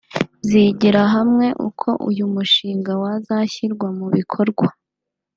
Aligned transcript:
zigira 0.49 1.01
hamwe 1.15 1.47
uko 1.67 1.89
uyu 2.09 2.25
mushinga 2.33 2.91
wazashyirwa 3.01 3.87
mu 3.97 4.07
bikorwa 4.15 4.67